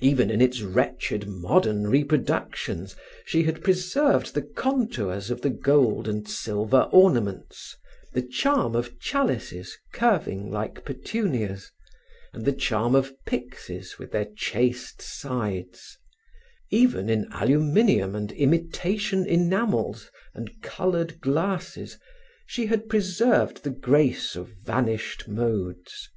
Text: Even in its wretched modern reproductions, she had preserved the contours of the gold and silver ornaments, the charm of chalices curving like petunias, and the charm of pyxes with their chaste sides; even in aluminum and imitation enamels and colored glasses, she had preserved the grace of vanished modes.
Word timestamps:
Even 0.00 0.30
in 0.30 0.42
its 0.42 0.60
wretched 0.60 1.26
modern 1.26 1.86
reproductions, 1.88 2.94
she 3.24 3.44
had 3.44 3.64
preserved 3.64 4.34
the 4.34 4.42
contours 4.42 5.30
of 5.30 5.40
the 5.40 5.48
gold 5.48 6.06
and 6.06 6.28
silver 6.28 6.86
ornaments, 6.92 7.74
the 8.12 8.20
charm 8.20 8.76
of 8.76 9.00
chalices 9.00 9.78
curving 9.94 10.50
like 10.50 10.84
petunias, 10.84 11.70
and 12.34 12.44
the 12.44 12.52
charm 12.52 12.94
of 12.94 13.14
pyxes 13.24 13.98
with 13.98 14.12
their 14.12 14.26
chaste 14.36 15.00
sides; 15.00 15.96
even 16.70 17.08
in 17.08 17.26
aluminum 17.32 18.14
and 18.14 18.32
imitation 18.32 19.24
enamels 19.26 20.10
and 20.34 20.60
colored 20.60 21.18
glasses, 21.22 21.98
she 22.44 22.66
had 22.66 22.90
preserved 22.90 23.64
the 23.64 23.70
grace 23.70 24.36
of 24.36 24.52
vanished 24.66 25.28
modes. 25.28 26.10